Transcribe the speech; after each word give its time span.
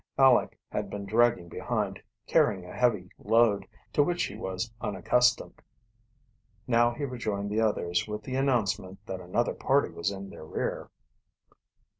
Aleck 0.17 0.57
had 0.71 0.89
been 0.89 1.05
dragging 1.05 1.47
behind, 1.47 2.01
carrying 2.25 2.65
a 2.65 2.73
heavy 2.73 3.11
load, 3.19 3.67
to 3.93 4.01
which 4.01 4.23
he 4.23 4.35
was 4.35 4.73
unaccustomed. 4.81 5.61
Now 6.65 6.89
he 6.95 7.03
rejoined 7.05 7.51
the 7.51 7.61
others 7.61 8.07
with 8.07 8.23
the 8.23 8.33
announcement 8.35 9.05
that 9.05 9.21
another 9.21 9.53
party 9.53 9.91
was 9.91 10.09
in 10.09 10.31
their 10.31 10.43
rear. 10.43 10.89